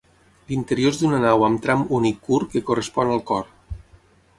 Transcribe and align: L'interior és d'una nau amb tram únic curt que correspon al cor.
L'interior 0.51 0.93
és 0.93 1.01
d'una 1.01 1.21
nau 1.27 1.47
amb 1.49 1.63
tram 1.67 1.85
únic 2.01 2.19
curt 2.31 2.53
que 2.57 2.67
correspon 2.71 3.17
al 3.19 3.27
cor. 3.33 3.51